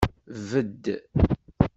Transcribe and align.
Bedd! 0.49 0.83